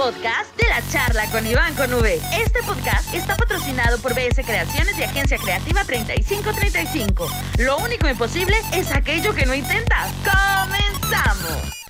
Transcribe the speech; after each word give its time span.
podcast 0.00 0.56
de 0.56 0.66
la 0.66 0.82
charla 0.90 1.30
con 1.30 1.46
Iván 1.46 1.74
con 1.74 1.92
V. 1.92 2.14
Este 2.32 2.62
podcast 2.62 3.12
está 3.12 3.36
patrocinado 3.36 3.98
por 3.98 4.14
BS 4.14 4.42
Creaciones 4.46 4.98
y 4.98 5.02
Agencia 5.02 5.36
Creativa 5.36 5.84
3535. 5.84 7.28
Lo 7.58 7.76
único 7.76 8.08
imposible 8.08 8.56
es 8.72 8.90
aquello 8.92 9.34
que 9.34 9.44
no 9.44 9.54
intentas. 9.54 10.10
¡Comenzamos! 10.24 11.80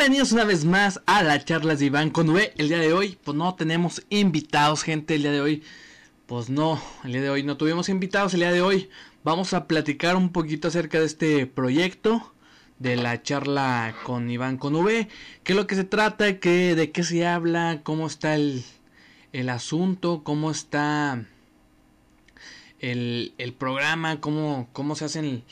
Bienvenidos 0.00 0.32
una 0.32 0.44
vez 0.44 0.64
más 0.64 1.02
a 1.04 1.22
las 1.22 1.44
charlas 1.44 1.78
de 1.78 1.84
Iván 1.84 2.08
con. 2.08 2.34
El 2.34 2.68
día 2.68 2.78
de 2.78 2.94
hoy, 2.94 3.18
pues 3.22 3.36
no 3.36 3.54
tenemos 3.54 4.02
invitados, 4.08 4.82
gente. 4.82 5.16
El 5.16 5.20
día 5.20 5.30
de 5.30 5.42
hoy, 5.42 5.62
pues 6.24 6.48
no, 6.48 6.80
el 7.04 7.12
día 7.12 7.20
de 7.20 7.28
hoy 7.28 7.42
no 7.42 7.58
tuvimos 7.58 7.90
invitados. 7.90 8.32
El 8.32 8.40
día 8.40 8.50
de 8.50 8.62
hoy 8.62 8.88
vamos 9.24 9.52
a 9.52 9.66
platicar 9.66 10.16
un 10.16 10.32
poquito 10.32 10.68
acerca 10.68 10.98
de 10.98 11.04
este 11.04 11.44
proyecto 11.44 12.32
de 12.78 12.96
la 12.96 13.22
charla 13.22 13.94
con 14.02 14.30
Iván 14.30 14.56
con 14.56 14.74
V. 14.74 15.06
¿Qué 15.44 15.52
es 15.52 15.56
lo 15.56 15.66
que 15.66 15.74
se 15.74 15.84
trata? 15.84 16.40
¿Qué, 16.40 16.74
¿De 16.74 16.92
qué 16.92 17.02
se 17.02 17.26
habla? 17.26 17.80
¿Cómo 17.82 18.06
está 18.06 18.36
el, 18.36 18.64
el 19.34 19.50
asunto? 19.50 20.22
¿Cómo 20.24 20.50
está 20.50 21.26
el, 22.78 23.34
el 23.36 23.52
programa? 23.52 24.18
¿Cómo, 24.22 24.66
¿Cómo 24.72 24.94
se 24.94 25.04
hacen 25.04 25.44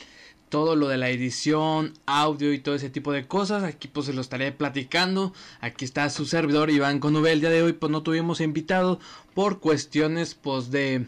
todo 0.49 0.75
lo 0.75 0.87
de 0.87 0.97
la 0.97 1.09
edición, 1.09 1.93
audio 2.05 2.53
y 2.53 2.59
todo 2.59 2.75
ese 2.75 2.89
tipo 2.89 3.11
de 3.11 3.27
cosas. 3.27 3.63
Aquí 3.63 3.87
pues 3.87 4.07
se 4.07 4.13
lo 4.13 4.21
estaré 4.21 4.51
platicando. 4.51 5.33
Aquí 5.61 5.85
está 5.85 6.09
su 6.09 6.25
servidor 6.25 6.69
Iván 6.69 6.99
Conube. 6.99 7.31
El 7.31 7.41
día 7.41 7.49
de 7.49 7.63
hoy 7.63 7.73
pues 7.73 7.91
no 7.91 8.03
tuvimos 8.03 8.41
invitado 8.41 8.99
por 9.33 9.59
cuestiones 9.59 10.35
pues 10.35 10.71
de 10.71 11.05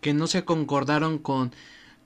que 0.00 0.14
no 0.14 0.26
se 0.26 0.44
concordaron 0.44 1.18
con 1.18 1.52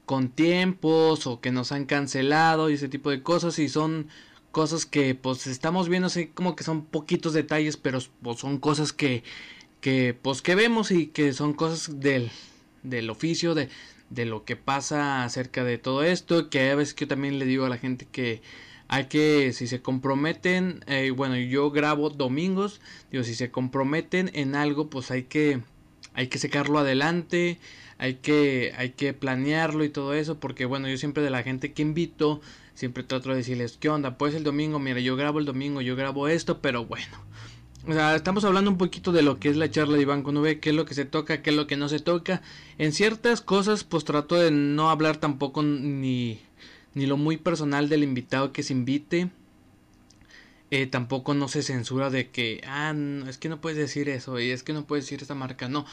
con 0.06 0.28
tiempos 0.28 1.27
o 1.27 1.41
que 1.41 1.50
nos 1.50 1.73
han 1.73 1.86
cancelado 1.86 2.69
y 2.69 2.75
ese 2.75 2.89
tipo 2.89 3.11
de 3.11 3.23
cosas 3.23 3.58
y 3.58 3.69
son 3.69 4.08
cosas 4.53 4.86
que 4.86 5.14
pues 5.14 5.47
estamos 5.47 5.89
viendo 5.89 6.08
así 6.08 6.27
como 6.27 6.56
que 6.56 6.64
son 6.64 6.84
poquitos 6.84 7.33
detalles 7.33 7.77
pero 7.77 8.01
pues, 8.23 8.39
son 8.39 8.58
cosas 8.58 8.92
que 8.92 9.25
que 9.80 10.14
pues 10.20 10.42
que 10.42 10.55
vemos 10.55 10.91
y 10.91 11.06
que 11.06 11.33
son 11.33 11.55
cosas 11.55 12.01
del 12.01 12.30
del 12.83 13.08
oficio 13.08 13.55
de 13.55 13.70
de 14.15 14.25
lo 14.25 14.45
que 14.45 14.57
pasa 14.57 15.25
acerca 15.25 15.65
de 15.65 15.79
todo 15.79 16.03
esto, 16.05 16.48
que 16.51 16.70
a 16.70 16.75
veces 16.75 16.95
que 16.95 17.05
yo 17.05 17.09
también 17.09 17.39
le 17.39 17.45
digo 17.45 17.65
a 17.65 17.69
la 17.69 17.79
gente 17.79 18.07
que 18.11 18.43
hay 18.89 19.07
que, 19.07 19.53
si 19.53 19.67
se 19.67 19.81
comprometen, 19.83 20.84
eh, 20.87 21.11
bueno, 21.11 21.37
yo 21.37 21.70
grabo 21.70 22.11
domingos, 22.11 22.81
digo, 23.11 23.25
si 23.25 23.35
se 23.35 23.51
comprometen 23.51 24.31
en 24.35 24.55
algo, 24.55 24.89
pues 24.89 25.11
hay 25.11 25.25
que, 25.25 25.61
hay 26.15 26.29
que 26.29 26.39
sacarlo 26.39 26.79
adelante, 26.79 27.59
hay 27.98 28.15
que, 28.17 28.73
hay 28.77 28.91
que 28.91 29.12
planearlo 29.12 29.85
y 29.85 29.89
todo 29.89 30.15
eso, 30.15 30.39
porque 30.39 30.65
bueno, 30.65 30.89
yo 30.89 30.97
siempre 30.97 31.23
de 31.23 31.31
la 31.31 31.42
gente 31.42 31.73
que 31.73 31.83
invito, 31.83 32.41
siempre 32.75 33.03
trato 33.03 33.31
de 33.31 33.37
decirles, 33.37 33.79
¿qué 33.81 33.89
onda? 33.89 34.19
Pues 34.19 34.35
el 34.35 34.45
domingo, 34.45 34.79
mira, 34.79 35.01
yo 35.01 35.17
grabo 35.17 35.39
el 35.39 35.45
domingo, 35.45 35.81
yo 35.81 35.97
grabo 35.97 36.29
esto, 36.29 36.61
pero 36.61 36.85
bueno, 36.85 37.17
o 37.86 37.92
sea, 37.92 38.14
estamos 38.16 38.44
hablando 38.44 38.70
un 38.70 38.78
poquito 38.78 39.12
de 39.12 39.22
lo 39.22 39.38
que 39.38 39.50
es 39.50 39.56
la 39.56 39.70
charla 39.70 39.96
de 39.96 40.02
Iván 40.02 40.22
con 40.22 40.36
V, 40.36 40.58
qué 40.58 40.70
es 40.70 40.77
lo 40.77 40.86
que 40.86 40.94
se 40.94 41.04
toca, 41.04 41.42
qué 41.42 41.50
es 41.50 41.56
lo 41.56 41.66
que 41.66 41.77
no 41.77 41.88
se 41.88 42.00
toca. 42.00 42.42
En 42.78 42.92
ciertas 42.92 43.40
cosas, 43.40 43.84
pues 43.84 44.04
trato 44.04 44.36
de 44.36 44.50
no 44.50 44.90
hablar 44.90 45.18
tampoco 45.18 45.62
ni, 45.62 46.40
ni 46.94 47.06
lo 47.06 47.16
muy 47.16 47.36
personal 47.36 47.88
del 47.88 48.02
invitado 48.02 48.52
que 48.52 48.62
se 48.62 48.72
invite. 48.72 49.30
Eh, 50.70 50.86
tampoco 50.86 51.34
no 51.34 51.46
se 51.46 51.62
censura 51.62 52.10
de 52.10 52.30
que, 52.30 52.62
ah, 52.66 52.94
es 53.28 53.38
que 53.38 53.48
no 53.48 53.60
puedes 53.60 53.78
decir 53.78 54.08
eso 54.08 54.40
y 54.40 54.50
es 54.50 54.62
que 54.62 54.72
no 54.72 54.86
puedes 54.86 55.05
decir 55.05 55.20
esta 55.20 55.34
marca. 55.34 55.68
No, 55.68 55.84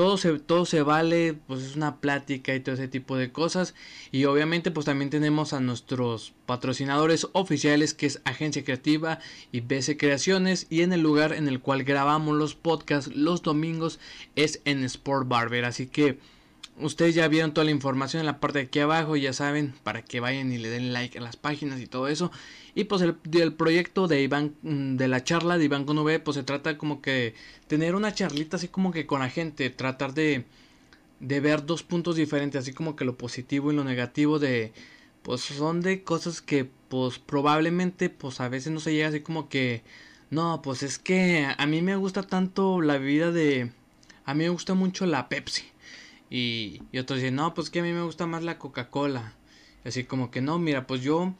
todo 0.00 0.16
se, 0.16 0.38
todo 0.38 0.64
se 0.64 0.80
vale, 0.80 1.34
pues 1.46 1.62
es 1.62 1.76
una 1.76 2.00
plática 2.00 2.54
y 2.54 2.60
todo 2.60 2.74
ese 2.74 2.88
tipo 2.88 3.18
de 3.18 3.32
cosas. 3.32 3.74
Y 4.10 4.24
obviamente 4.24 4.70
pues 4.70 4.86
también 4.86 5.10
tenemos 5.10 5.52
a 5.52 5.60
nuestros 5.60 6.32
patrocinadores 6.46 7.28
oficiales 7.32 7.92
que 7.92 8.06
es 8.06 8.22
Agencia 8.24 8.64
Creativa 8.64 9.18
y 9.52 9.60
BC 9.60 9.98
Creaciones. 9.98 10.66
Y 10.70 10.80
en 10.80 10.94
el 10.94 11.02
lugar 11.02 11.34
en 11.34 11.48
el 11.48 11.60
cual 11.60 11.84
grabamos 11.84 12.34
los 12.34 12.54
podcasts 12.54 13.14
los 13.14 13.42
domingos 13.42 14.00
es 14.36 14.62
en 14.64 14.84
Sport 14.84 15.28
Barber. 15.28 15.66
Así 15.66 15.86
que 15.86 16.18
ustedes 16.82 17.14
ya 17.14 17.28
vieron 17.28 17.54
toda 17.54 17.64
la 17.64 17.70
información 17.70 18.20
en 18.20 18.26
la 18.26 18.40
parte 18.40 18.58
de 18.58 18.64
aquí 18.66 18.80
abajo, 18.80 19.16
ya 19.16 19.32
saben, 19.32 19.74
para 19.82 20.02
que 20.02 20.20
vayan 20.20 20.52
y 20.52 20.58
le 20.58 20.68
den 20.70 20.92
like 20.92 21.18
a 21.18 21.20
las 21.20 21.36
páginas 21.36 21.80
y 21.80 21.86
todo 21.86 22.08
eso. 22.08 22.30
Y 22.74 22.84
pues 22.84 23.02
el, 23.02 23.16
del 23.24 23.52
proyecto 23.54 24.08
de 24.08 24.22
Iván, 24.22 24.54
mm, 24.62 24.96
de 24.96 25.08
la 25.08 25.24
charla 25.24 25.58
de 25.58 25.64
Iván 25.64 25.84
con 25.84 25.98
pues 26.24 26.34
se 26.36 26.42
trata 26.42 26.78
como 26.78 27.00
que 27.02 27.34
tener 27.66 27.94
una 27.94 28.14
charlita 28.14 28.56
así 28.56 28.68
como 28.68 28.92
que 28.92 29.06
con 29.06 29.20
la 29.20 29.30
gente, 29.30 29.70
tratar 29.70 30.14
de, 30.14 30.44
de 31.20 31.40
ver 31.40 31.66
dos 31.66 31.82
puntos 31.82 32.16
diferentes, 32.16 32.60
así 32.62 32.72
como 32.72 32.96
que 32.96 33.04
lo 33.04 33.16
positivo 33.16 33.72
y 33.72 33.76
lo 33.76 33.84
negativo 33.84 34.38
de, 34.38 34.72
pues 35.22 35.42
son 35.42 35.80
de 35.82 36.02
cosas 36.04 36.40
que 36.42 36.68
pues 36.88 37.18
probablemente 37.18 38.10
pues 38.10 38.40
a 38.40 38.48
veces 38.48 38.72
no 38.72 38.80
se 38.80 38.92
llega 38.94 39.08
así 39.08 39.20
como 39.20 39.48
que, 39.48 39.82
no, 40.30 40.62
pues 40.62 40.82
es 40.82 40.98
que 40.98 41.46
a 41.56 41.66
mí 41.66 41.82
me 41.82 41.96
gusta 41.96 42.22
tanto 42.22 42.80
la 42.80 42.98
vida 42.98 43.32
de, 43.32 43.72
a 44.24 44.34
mí 44.34 44.44
me 44.44 44.50
gusta 44.50 44.74
mucho 44.74 45.06
la 45.06 45.28
Pepsi. 45.28 45.69
Y, 46.30 46.82
otros 46.96 47.18
dicen, 47.18 47.34
no, 47.34 47.52
pues 47.54 47.70
que 47.70 47.80
a 47.80 47.82
mí 47.82 47.92
me 47.92 48.02
gusta 48.02 48.26
más 48.26 48.44
la 48.44 48.56
Coca-Cola. 48.56 49.34
Así 49.84 50.04
como 50.04 50.30
que 50.30 50.40
no, 50.40 50.58
mira, 50.58 50.86
pues 50.86 51.02
yo 51.02 51.34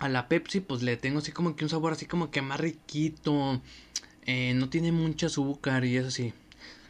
a 0.00 0.08
la 0.08 0.28
Pepsi 0.28 0.60
pues 0.60 0.82
le 0.82 0.96
tengo 0.96 1.20
así 1.20 1.30
como 1.30 1.54
que 1.54 1.64
un 1.64 1.70
sabor 1.70 1.92
así 1.92 2.06
como 2.06 2.30
que 2.30 2.42
más 2.42 2.58
riquito. 2.58 3.62
Eh, 4.22 4.52
no 4.54 4.68
tiene 4.68 4.90
mucha 4.90 5.26
azúcar 5.26 5.84
y 5.84 5.96
eso 5.96 6.10
sí. 6.10 6.34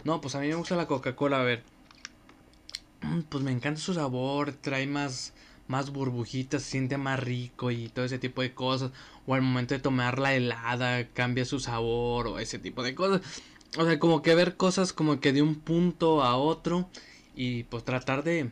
No, 0.04 0.20
pues 0.20 0.34
a 0.34 0.40
mí 0.40 0.48
me 0.48 0.54
gusta 0.54 0.76
la 0.76 0.86
Coca-Cola, 0.86 1.40
a 1.40 1.44
ver. 1.44 1.64
Mm, 3.02 3.20
pues 3.22 3.44
me 3.44 3.52
encanta 3.52 3.80
su 3.80 3.92
sabor, 3.92 4.52
trae 4.52 4.86
más, 4.86 5.34
más 5.66 5.90
burbujitas, 5.90 6.62
se 6.62 6.70
siente 6.70 6.96
más 6.96 7.20
rico 7.20 7.70
y 7.70 7.88
todo 7.88 8.04
ese 8.04 8.18
tipo 8.18 8.40
de 8.40 8.54
cosas. 8.54 8.92
O 9.26 9.34
al 9.34 9.42
momento 9.42 9.74
de 9.74 9.80
tomar 9.80 10.18
la 10.18 10.34
helada 10.34 11.08
cambia 11.08 11.44
su 11.44 11.60
sabor 11.60 12.28
o 12.28 12.38
ese 12.38 12.58
tipo 12.58 12.82
de 12.82 12.94
cosas. 12.94 13.20
O 13.76 13.84
sea, 13.84 13.98
como 13.98 14.22
que 14.22 14.34
ver 14.34 14.56
cosas 14.56 14.92
como 14.92 15.20
que 15.20 15.32
de 15.32 15.42
un 15.42 15.56
punto 15.56 16.22
a 16.22 16.36
otro 16.36 16.88
y 17.34 17.64
pues 17.64 17.84
tratar 17.84 18.22
de 18.24 18.50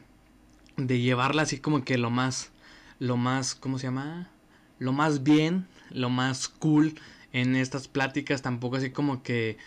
de 0.77 1.01
llevarla 1.01 1.43
así 1.43 1.59
como 1.59 1.85
que 1.85 1.99
lo 1.99 2.11
más 2.11 2.51
lo 2.99 3.17
más 3.17 3.55
¿cómo 3.55 3.79
se 3.79 3.87
llama? 3.87 4.31
lo 4.79 4.93
más 4.93 5.23
bien, 5.23 5.69
lo 5.91 6.11
más 6.11 6.49
cool 6.49 6.95
en 7.33 7.55
estas 7.55 7.87
pláticas, 7.87 8.43
tampoco 8.43 8.77
así 8.77 8.91
como 8.91 9.23
que 9.23 9.59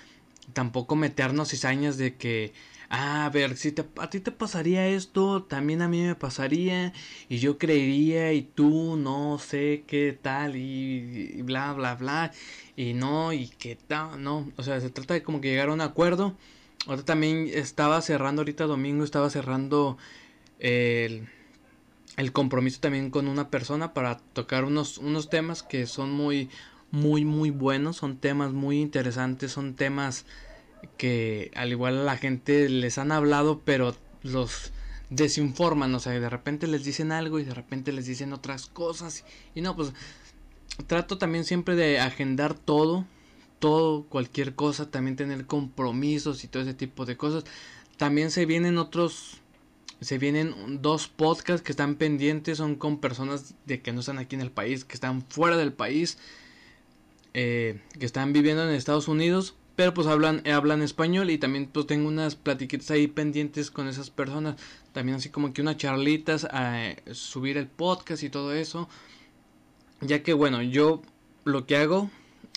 tampoco 0.53 0.95
meternos 0.95 1.49
cizañas 1.49 1.97
de 1.97 2.15
que 2.15 2.53
ah, 2.89 3.25
a 3.25 3.29
ver, 3.29 3.57
si 3.57 3.71
te, 3.71 3.85
a 3.99 4.09
ti 4.09 4.19
te 4.19 4.31
pasaría 4.31 4.87
esto, 4.87 5.43
también 5.43 5.81
a 5.81 5.87
mí 5.87 6.01
me 6.01 6.15
pasaría, 6.15 6.93
y 7.29 7.37
yo 7.39 7.57
creería, 7.57 8.33
y 8.33 8.41
tú 8.43 8.95
no 8.97 9.39
sé 9.39 9.83
qué 9.87 10.17
tal, 10.19 10.55
y, 10.55 11.41
bla, 11.41 11.73
bla, 11.73 11.95
bla, 11.95 12.31
y 12.75 12.93
no, 12.93 13.33
y 13.33 13.47
qué 13.47 13.75
tal, 13.75 14.21
no, 14.23 14.51
o 14.57 14.63
sea, 14.63 14.79
se 14.81 14.89
trata 14.89 15.13
de 15.13 15.23
como 15.23 15.41
que 15.41 15.49
llegar 15.49 15.69
a 15.69 15.73
un 15.73 15.81
acuerdo. 15.81 16.35
Ahorita 16.87 17.05
también 17.05 17.49
estaba 17.51 18.01
cerrando, 18.01 18.41
ahorita 18.41 18.65
domingo 18.65 19.03
estaba 19.03 19.29
cerrando 19.31 19.97
el, 20.59 21.27
el 22.17 22.31
compromiso 22.31 22.79
también 22.79 23.09
con 23.09 23.27
una 23.27 23.49
persona 23.49 23.93
para 23.93 24.17
tocar 24.33 24.65
unos, 24.65 24.99
unos 24.99 25.29
temas 25.29 25.63
que 25.63 25.87
son 25.87 26.11
muy, 26.11 26.49
muy, 26.95 27.25
muy 27.25 27.49
buenos, 27.49 27.97
son 27.97 28.17
temas 28.17 28.53
muy 28.53 28.79
interesantes, 28.79 29.51
son 29.51 29.75
temas 29.75 30.25
que 30.97 31.51
al 31.53 31.71
igual 31.71 31.97
a 31.97 32.03
la 32.03 32.17
gente 32.17 32.69
les 32.69 32.97
han 32.97 33.11
hablado, 33.11 33.61
pero 33.65 33.95
los 34.23 34.71
desinforman, 35.09 35.93
o 35.93 35.99
sea, 35.99 36.13
de 36.13 36.29
repente 36.29 36.67
les 36.67 36.85
dicen 36.85 37.11
algo 37.11 37.39
y 37.39 37.43
de 37.43 37.53
repente 37.53 37.91
les 37.91 38.05
dicen 38.05 38.31
otras 38.31 38.67
cosas 38.67 39.25
y 39.53 39.61
no, 39.61 39.75
pues 39.75 39.91
trato 40.87 41.17
también 41.17 41.43
siempre 41.43 41.75
de 41.75 41.99
agendar 41.99 42.53
todo, 42.53 43.05
todo, 43.59 44.03
cualquier 44.05 44.55
cosa, 44.55 44.89
también 44.89 45.17
tener 45.17 45.45
compromisos 45.45 46.45
y 46.45 46.47
todo 46.47 46.63
ese 46.63 46.73
tipo 46.73 47.05
de 47.05 47.17
cosas. 47.17 47.43
También 47.97 48.31
se 48.31 48.45
vienen 48.45 48.77
otros, 48.77 49.41
se 49.99 50.17
vienen 50.17 50.81
dos 50.81 51.09
podcasts 51.09 51.61
que 51.61 51.73
están 51.73 51.95
pendientes, 51.95 52.57
son 52.57 52.75
con 52.75 52.99
personas 52.99 53.53
de 53.65 53.81
que 53.81 53.91
no 53.91 53.99
están 53.99 54.17
aquí 54.17 54.35
en 54.35 54.41
el 54.41 54.51
país, 54.51 54.85
que 54.85 54.93
están 54.93 55.23
fuera 55.23 55.57
del 55.57 55.73
país, 55.73 56.17
eh, 57.37 57.81
que 57.99 58.05
están 58.05 58.31
viviendo 58.31 58.63
en 58.63 58.73
Estados 58.73 59.09
Unidos, 59.09 59.55
pero 59.75 59.93
pues 59.93 60.07
hablan, 60.07 60.41
hablan 60.47 60.81
español 60.81 61.29
y 61.29 61.37
también 61.37 61.67
pues 61.67 61.85
tengo 61.85 62.07
unas 62.07 62.37
platiquitas 62.37 62.89
ahí 62.91 63.07
pendientes 63.07 63.71
con 63.71 63.89
esas 63.89 64.09
personas, 64.09 64.55
también 64.93 65.17
así 65.17 65.27
como 65.27 65.51
que 65.51 65.61
unas 65.61 65.75
charlitas, 65.75 66.45
a 66.45 66.95
subir 67.11 67.57
el 67.57 67.67
podcast 67.67 68.23
y 68.23 68.29
todo 68.29 68.53
eso, 68.53 68.87
ya 69.99 70.23
que 70.23 70.31
bueno, 70.31 70.61
yo 70.61 71.01
lo 71.43 71.65
que 71.65 71.75
hago 71.75 72.09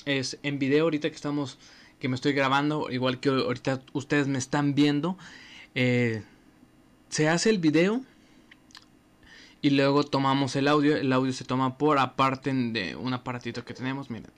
es 0.05 0.39
en 0.45 0.61
video 0.61 0.85
ahorita 0.85 1.11
que 1.11 1.17
estamos 1.17 1.59
que 1.99 2.09
me 2.09 2.15
estoy 2.15 2.33
grabando 2.33 2.89
igual 2.89 3.19
que 3.19 3.31
ahorita 3.31 3.83
ustedes 3.93 4.29
me 4.29 4.39
están 4.39 4.77
viendo 4.77 5.19
eh, 5.75 6.23
se 7.09 7.29
hace 7.29 7.51
el 7.51 7.59
video 7.59 8.03
y 9.61 9.71
luego 9.71 10.05
tomamos 10.05 10.55
el 10.55 10.69
audio. 10.69 10.97
El 10.97 11.13
audio 11.13 11.33
se 11.33 11.45
toma 11.45 11.79
por 11.79 11.99
aparte 11.99 12.53
de 12.55 12.95
un 12.95 13.13
aparatito 13.13 13.65
que 13.65 13.75
tenemos 13.75 14.09
miren 14.09 14.31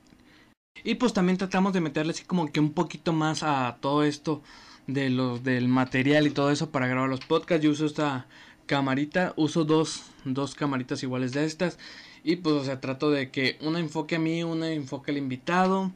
Y 0.85 0.95
pues 0.97 1.13
también 1.13 1.39
tratamos 1.39 1.73
de 1.73 1.81
meterle 1.81 2.13
así 2.13 2.25
como 2.25 2.51
que 2.51 2.61
un 2.61 2.73
poquito 2.73 3.13
más 3.13 3.43
a 3.43 3.79
todo 3.81 4.05
esto 4.05 4.43
de 4.87 5.11
los 5.11 5.45
del 5.45 5.69
material 5.69 6.27
y 6.27 6.31
todo 6.31 6.51
eso 6.51 6.71
para 6.71 6.87
grabar 6.87 7.09
los 7.09 7.21
podcasts. 7.21 7.65
Yo 7.65 7.71
uso 7.71 7.87
esta 7.87 8.27
camarita, 8.67 9.35
uso 9.37 9.65
dos, 9.65 10.05
dos 10.25 10.55
camaritas 10.55 11.03
iguales 11.03 11.33
de 11.33 11.45
estas. 11.45 11.79
Y 12.23 12.37
pues 12.37 12.55
o 12.55 12.65
sea, 12.65 12.81
trato 12.81 13.11
de 13.11 13.31
que 13.31 13.59
una 13.61 13.79
enfoque 13.79 14.17
a 14.17 14.19
mí, 14.19 14.43
una 14.43 14.71
enfoque 14.73 15.11
al 15.11 15.19
invitado. 15.19 15.93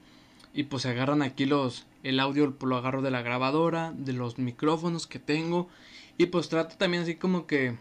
Y 0.52 0.64
pues 0.64 0.82
se 0.82 0.90
agarran 0.90 1.22
aquí 1.22 1.46
los, 1.46 1.86
el 2.02 2.20
audio 2.20 2.54
lo 2.60 2.76
agarro 2.76 3.02
de 3.02 3.10
la 3.10 3.22
grabadora, 3.22 3.92
de 3.96 4.12
los 4.12 4.38
micrófonos 4.38 5.06
que 5.06 5.19
tengo. 5.19 5.69
Y 6.19 6.26
pues 6.26 6.48
trato 6.48 6.76
también 6.76 7.02
así 7.02 7.16
como 7.16 7.46
que 7.46 7.76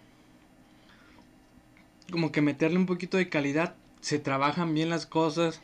como 2.12 2.32
que 2.32 2.42
meterle 2.42 2.78
un 2.78 2.86
poquito 2.86 3.18
de 3.18 3.30
calidad. 3.30 3.76
Se 4.02 4.20
trabajan 4.20 4.74
bien 4.74 4.90
las 4.90 5.06
cosas. 5.06 5.62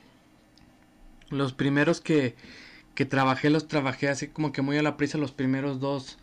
Los 1.30 1.54
primeros 1.54 2.02
que, 2.02 2.36
que 2.96 3.06
trabajé, 3.06 3.50
los 3.50 3.68
trabajé 3.68 4.10
así 4.10 4.28
como 4.28 4.52
que 4.52 4.62
muy 4.62 4.78
a 4.78 4.84
la 4.84 4.98
prisa. 4.98 5.18
Los 5.18 5.32
primeros 5.32 5.80
dos, 5.80 6.18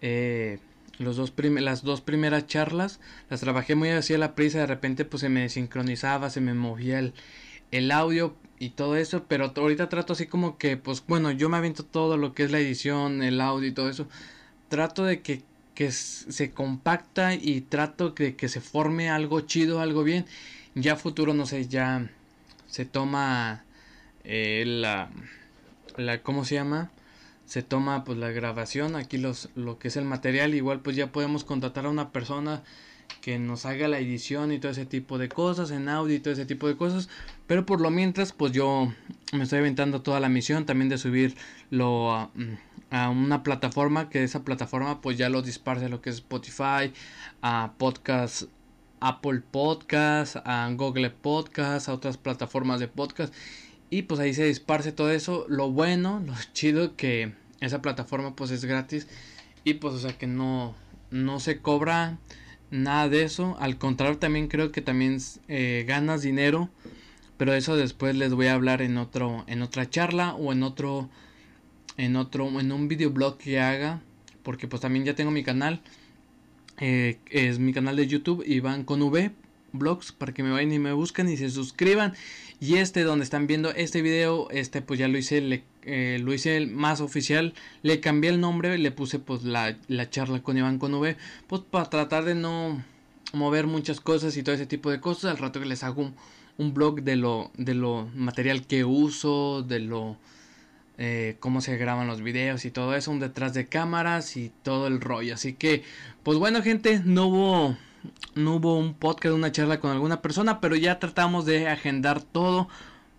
eh, 0.00 0.58
los 0.98 1.16
dos 1.16 1.32
las 1.38 1.82
dos 1.82 2.00
primeras 2.00 2.46
charlas, 2.46 3.00
las 3.30 3.40
trabajé 3.40 3.74
muy 3.74 3.90
así 3.90 4.14
a 4.14 4.18
la 4.18 4.34
prisa. 4.34 4.58
De 4.58 4.66
repente 4.66 5.04
pues 5.04 5.20
se 5.20 5.28
me 5.28 5.48
sincronizaba, 5.48 6.30
se 6.30 6.40
me 6.40 6.54
movía 6.54 6.98
el, 6.98 7.14
el 7.70 7.90
audio 7.90 8.34
y 8.58 8.70
todo 8.70 8.96
eso. 8.96 9.24
Pero 9.28 9.52
ahorita 9.54 9.88
trato 9.88 10.14
así 10.14 10.26
como 10.26 10.58
que, 10.58 10.76
pues 10.76 11.04
bueno, 11.06 11.30
yo 11.30 11.48
me 11.48 11.58
aviento 11.58 11.84
todo 11.84 12.16
lo 12.16 12.34
que 12.34 12.44
es 12.44 12.50
la 12.50 12.58
edición, 12.58 13.22
el 13.22 13.40
audio 13.40 13.68
y 13.68 13.72
todo 13.72 13.88
eso. 13.90 14.08
Trato 14.68 15.04
de 15.04 15.20
que 15.22 15.42
que 15.76 15.92
se 15.92 16.52
compacta 16.52 17.34
y 17.34 17.60
trato 17.60 18.10
de 18.10 18.34
que 18.34 18.48
se 18.48 18.60
forme 18.60 19.10
algo 19.10 19.42
chido, 19.42 19.80
algo 19.80 20.02
bien. 20.02 20.26
Ya 20.74 20.96
futuro, 20.96 21.34
no 21.34 21.46
sé, 21.46 21.68
ya 21.68 22.10
se 22.66 22.86
toma 22.86 23.65
eh, 24.26 24.64
la, 24.66 25.08
la, 25.96 26.22
¿cómo 26.22 26.44
se 26.44 26.56
llama? 26.56 26.90
Se 27.44 27.62
toma 27.62 28.04
pues 28.04 28.18
la 28.18 28.30
grabación, 28.30 28.96
aquí 28.96 29.18
los, 29.18 29.50
lo 29.54 29.78
que 29.78 29.88
es 29.88 29.96
el 29.96 30.04
material, 30.04 30.54
igual 30.54 30.80
pues 30.80 30.96
ya 30.96 31.12
podemos 31.12 31.44
contratar 31.44 31.86
a 31.86 31.90
una 31.90 32.10
persona 32.10 32.64
que 33.20 33.38
nos 33.38 33.66
haga 33.66 33.86
la 33.86 34.00
edición 34.00 34.50
y 34.50 34.58
todo 34.58 34.72
ese 34.72 34.84
tipo 34.84 35.16
de 35.18 35.28
cosas, 35.28 35.70
en 35.70 35.88
audio 35.88 36.16
y 36.16 36.18
todo 36.18 36.34
ese 36.34 36.44
tipo 36.44 36.66
de 36.66 36.76
cosas. 36.76 37.08
Pero 37.46 37.64
por 37.64 37.80
lo 37.80 37.90
mientras, 37.90 38.32
pues 38.32 38.50
yo 38.50 38.92
me 39.32 39.44
estoy 39.44 39.60
aventando 39.60 40.02
toda 40.02 40.18
la 40.18 40.28
misión 40.28 40.66
también 40.66 40.88
de 40.88 40.98
subirlo 40.98 42.12
a, 42.12 42.30
a 42.90 43.10
una 43.10 43.44
plataforma, 43.44 44.10
que 44.10 44.24
esa 44.24 44.44
plataforma 44.44 45.00
pues 45.00 45.16
ya 45.16 45.28
lo 45.28 45.42
disparce 45.42 45.84
a 45.84 45.88
lo 45.88 46.00
que 46.00 46.10
es 46.10 46.16
Spotify, 46.16 46.92
a 47.42 47.74
podcast, 47.78 48.44
Apple 49.00 49.42
Podcast, 49.50 50.36
a 50.44 50.68
Google 50.72 51.10
Podcast, 51.10 51.88
a 51.88 51.92
otras 51.92 52.16
plataformas 52.16 52.80
de 52.80 52.88
podcast. 52.88 53.32
Y 53.90 54.02
pues 54.02 54.20
ahí 54.20 54.34
se 54.34 54.44
disparce 54.44 54.92
todo 54.92 55.10
eso. 55.10 55.46
Lo 55.48 55.70
bueno, 55.70 56.22
lo 56.24 56.34
chido 56.52 56.96
que 56.96 57.32
esa 57.60 57.82
plataforma 57.82 58.34
pues 58.34 58.50
es 58.50 58.64
gratis. 58.64 59.08
Y 59.64 59.74
pues 59.74 59.94
o 59.94 59.98
sea 59.98 60.16
que 60.16 60.26
no, 60.26 60.74
no 61.10 61.40
se 61.40 61.60
cobra 61.60 62.18
nada 62.70 63.08
de 63.08 63.22
eso. 63.22 63.56
Al 63.60 63.78
contrario, 63.78 64.18
también 64.18 64.48
creo 64.48 64.72
que 64.72 64.82
también 64.82 65.18
eh, 65.48 65.84
ganas 65.86 66.22
dinero. 66.22 66.68
Pero 67.36 67.52
eso 67.52 67.76
después 67.76 68.16
les 68.16 68.32
voy 68.32 68.46
a 68.46 68.54
hablar 68.54 68.80
en 68.80 68.96
otro, 68.96 69.44
en 69.46 69.60
otra 69.60 69.90
charla 69.90 70.34
o 70.34 70.52
en 70.52 70.62
otro, 70.62 71.10
en 71.98 72.16
otro, 72.16 72.48
en 72.58 72.72
un 72.72 72.88
videoblog 72.88 73.36
que 73.38 73.60
haga. 73.60 74.00
Porque 74.42 74.68
pues 74.68 74.80
también 74.80 75.04
ya 75.04 75.14
tengo 75.14 75.30
mi 75.30 75.44
canal. 75.44 75.82
Eh, 76.78 77.18
es 77.30 77.58
mi 77.58 77.72
canal 77.72 77.96
de 77.96 78.06
YouTube 78.06 78.44
Iván 78.46 78.84
con 78.84 79.02
V 79.02 79.32
blogs 79.78 80.12
para 80.12 80.32
que 80.32 80.42
me 80.42 80.50
vayan 80.50 80.72
y 80.72 80.78
me 80.78 80.92
busquen 80.92 81.28
y 81.28 81.36
se 81.36 81.50
suscriban. 81.50 82.14
Y 82.58 82.76
este 82.76 83.02
donde 83.02 83.24
están 83.24 83.46
viendo 83.46 83.70
este 83.70 84.00
video 84.00 84.48
este 84.50 84.80
pues 84.80 84.98
ya 84.98 85.08
lo 85.08 85.18
hice 85.18 85.40
le, 85.42 85.64
eh, 85.82 86.18
lo 86.22 86.32
hice 86.32 86.64
más 86.66 87.02
oficial 87.02 87.52
le 87.82 88.00
cambié 88.00 88.30
el 88.30 88.40
nombre 88.40 88.78
le 88.78 88.90
puse 88.92 89.18
pues 89.18 89.42
la, 89.44 89.76
la 89.88 90.08
charla 90.08 90.42
con 90.42 90.56
Iván 90.56 90.78
con 90.78 90.94
V 90.94 91.18
pues 91.48 91.60
para 91.70 91.90
tratar 91.90 92.24
de 92.24 92.34
no 92.34 92.82
mover 93.32 93.66
muchas 93.66 94.00
cosas 94.00 94.36
y 94.36 94.42
todo 94.42 94.54
ese 94.54 94.66
tipo 94.66 94.90
de 94.90 95.00
cosas. 95.00 95.30
Al 95.30 95.38
rato 95.38 95.60
que 95.60 95.66
les 95.66 95.84
hago 95.84 96.12
un, 96.58 96.74
blog 96.74 97.02
de 97.02 97.16
lo 97.16 97.50
de 97.56 97.74
lo 97.74 98.08
material 98.14 98.66
que 98.66 98.84
uso 98.84 99.62
de 99.62 99.80
lo 99.80 100.16
eh, 100.98 101.36
cómo 101.40 101.60
se 101.60 101.76
graban 101.76 102.06
los 102.06 102.22
videos 102.22 102.64
y 102.64 102.70
todo 102.70 102.94
eso 102.94 103.10
un 103.10 103.20
detrás 103.20 103.52
de 103.52 103.66
cámaras 103.66 104.36
y 104.36 104.50
todo 104.62 104.86
el 104.86 105.00
rollo. 105.00 105.34
Así 105.34 105.52
que 105.52 105.84
pues 106.22 106.38
bueno 106.38 106.62
gente 106.62 107.00
no 107.04 107.26
hubo 107.26 107.76
no 108.34 108.56
hubo 108.56 108.78
un 108.78 108.94
podcast, 108.94 109.34
una 109.34 109.52
charla 109.52 109.80
con 109.80 109.90
alguna 109.90 110.22
persona, 110.22 110.60
pero 110.60 110.76
ya 110.76 110.98
tratamos 110.98 111.46
de 111.46 111.68
agendar 111.68 112.22
todo 112.22 112.68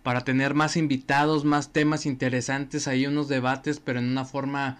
para 0.02 0.22
tener 0.22 0.54
más 0.54 0.76
invitados, 0.76 1.44
más 1.44 1.72
temas 1.72 2.06
interesantes, 2.06 2.88
ahí 2.88 3.06
unos 3.06 3.28
debates, 3.28 3.80
pero 3.80 3.98
en 3.98 4.08
una 4.08 4.24
forma 4.24 4.78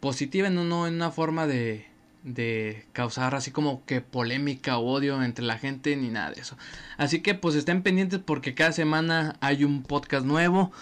positiva, 0.00 0.50
no, 0.50 0.64
no 0.64 0.86
en 0.86 0.94
una 0.94 1.10
forma 1.10 1.46
de, 1.46 1.86
de 2.22 2.86
causar 2.92 3.34
así 3.34 3.50
como 3.50 3.84
que 3.84 4.00
polémica 4.00 4.78
o 4.78 4.86
odio 4.86 5.22
entre 5.22 5.44
la 5.44 5.58
gente 5.58 5.96
ni 5.96 6.08
nada 6.08 6.30
de 6.30 6.40
eso. 6.40 6.56
Así 6.96 7.20
que 7.20 7.34
pues 7.34 7.54
estén 7.54 7.82
pendientes 7.82 8.20
porque 8.24 8.54
cada 8.54 8.72
semana 8.72 9.36
hay 9.40 9.64
un 9.64 9.82
podcast 9.82 10.24
nuevo, 10.24 10.72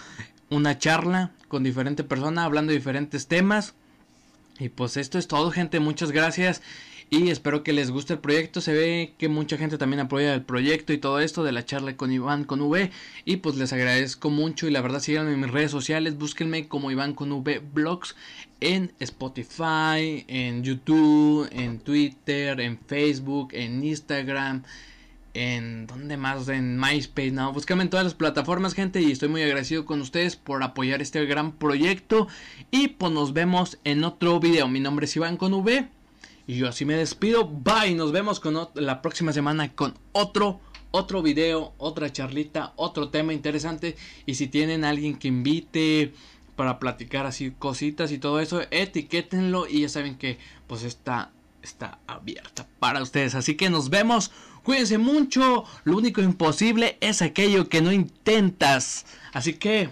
una 0.49 0.77
charla 0.77 1.31
con 1.47 1.63
diferente 1.63 2.03
persona 2.03 2.45
hablando 2.45 2.71
de 2.71 2.77
diferentes 2.77 3.27
temas. 3.27 3.73
Y 4.59 4.69
pues 4.69 4.95
esto 4.95 5.17
es 5.17 5.27
todo 5.27 5.49
gente, 5.51 5.79
muchas 5.79 6.11
gracias 6.11 6.61
y 7.13 7.29
espero 7.29 7.61
que 7.61 7.73
les 7.73 7.91
guste 7.91 8.13
el 8.13 8.19
proyecto. 8.19 8.61
Se 8.61 8.71
ve 8.71 9.13
que 9.17 9.27
mucha 9.27 9.57
gente 9.57 9.77
también 9.77 9.99
apoya 9.99 10.33
el 10.33 10.43
proyecto 10.43 10.93
y 10.93 10.97
todo 10.97 11.19
esto 11.19 11.43
de 11.43 11.51
la 11.51 11.65
charla 11.65 11.97
con 11.97 12.09
Iván 12.09 12.45
con 12.45 12.61
V. 12.61 12.89
Y 13.25 13.35
pues 13.37 13.57
les 13.57 13.73
agradezco 13.73 14.29
mucho. 14.29 14.65
Y 14.65 14.71
la 14.71 14.81
verdad, 14.81 15.01
síganme 15.01 15.33
en 15.33 15.41
mis 15.41 15.51
redes 15.51 15.71
sociales. 15.71 16.17
Búsquenme 16.17 16.69
como 16.69 16.89
Iván 16.89 17.13
con 17.13 17.33
V 17.33 17.61
Blogs 17.73 18.15
en 18.61 18.93
Spotify, 18.99 20.23
en 20.29 20.63
YouTube, 20.63 21.49
en 21.51 21.79
Twitter, 21.79 22.61
en 22.61 22.79
Facebook, 22.79 23.49
en 23.51 23.83
Instagram. 23.83 24.63
En 25.33 25.87
donde 25.87 26.15
más, 26.15 26.47
en 26.47 26.79
MySpace, 26.79 27.31
no, 27.31 27.51
búsquenme 27.51 27.83
en 27.83 27.89
todas 27.89 28.05
las 28.05 28.13
plataformas, 28.13 28.73
gente, 28.73 29.01
y 29.01 29.11
estoy 29.11 29.29
muy 29.29 29.41
agradecido 29.41 29.85
con 29.85 30.01
ustedes 30.01 30.35
por 30.37 30.63
apoyar 30.63 31.01
este 31.01 31.25
gran 31.25 31.51
proyecto. 31.51 32.29
Y 32.69 32.87
pues 32.87 33.11
nos 33.11 33.33
vemos 33.33 33.79
en 33.83 34.05
otro 34.05 34.39
video. 34.39 34.69
Mi 34.69 34.79
nombre 34.79 35.05
es 35.07 35.15
Iván 35.17 35.35
con 35.35 35.53
V. 35.53 35.89
Y 36.47 36.55
yo 36.55 36.67
así 36.67 36.85
me 36.85 36.95
despido. 36.95 37.47
Bye. 37.47 37.95
Nos 37.95 38.11
vemos 38.11 38.39
con 38.39 38.57
la 38.73 39.01
próxima 39.01 39.33
semana 39.33 39.73
con 39.73 39.93
otro, 40.11 40.59
otro 40.91 41.21
video, 41.21 41.73
otra 41.77 42.11
charlita, 42.11 42.73
otro 42.75 43.09
tema 43.09 43.33
interesante. 43.33 43.95
Y 44.25 44.35
si 44.35 44.47
tienen 44.47 44.83
alguien 44.83 45.17
que 45.17 45.27
invite 45.27 46.13
para 46.55 46.79
platicar 46.79 47.25
así 47.25 47.51
cositas 47.51 48.11
y 48.11 48.17
todo 48.17 48.39
eso, 48.39 48.61
etiquétenlo. 48.71 49.67
Y 49.67 49.81
ya 49.81 49.89
saben 49.89 50.17
que 50.17 50.39
pues 50.67 50.83
está, 50.83 51.31
está 51.61 51.99
abierta 52.07 52.67
para 52.79 53.01
ustedes. 53.01 53.35
Así 53.35 53.55
que 53.55 53.69
nos 53.69 53.89
vemos. 53.89 54.31
Cuídense 54.63 54.97
mucho. 54.97 55.63
Lo 55.85 55.97
único 55.97 56.21
imposible 56.21 56.97
es 57.01 57.21
aquello 57.21 57.69
que 57.69 57.81
no 57.81 57.91
intentas. 57.91 59.05
Así 59.33 59.53
que... 59.53 59.89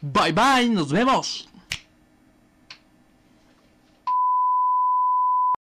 Bye 0.00 0.32
bye. 0.32 0.70
Nos 0.70 0.90
vemos. 0.90 1.49